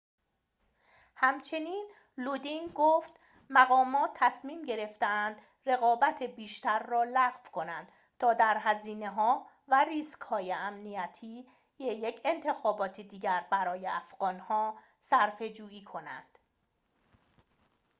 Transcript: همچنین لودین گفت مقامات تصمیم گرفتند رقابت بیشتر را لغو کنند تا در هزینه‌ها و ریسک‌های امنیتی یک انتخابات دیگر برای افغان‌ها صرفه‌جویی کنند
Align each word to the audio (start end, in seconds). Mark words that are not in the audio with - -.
همچنین 1.15 1.87
لودین 2.17 2.71
گفت 2.75 3.19
مقامات 3.49 4.09
تصمیم 4.15 4.61
گرفتند 4.61 5.35
رقابت 5.65 6.23
بیشتر 6.23 6.79
را 6.83 7.03
لغو 7.03 7.49
کنند 7.51 7.91
تا 8.19 8.33
در 8.33 8.57
هزینه‌ها 8.59 9.47
و 9.67 9.83
ریسک‌های 9.89 10.53
امنیتی 10.53 11.47
یک 11.79 12.21
انتخابات 12.25 13.01
دیگر 13.01 13.45
برای 13.51 13.87
افغان‌ها 13.87 14.77
صرفه‌جویی 14.99 15.83
کنند 15.83 16.39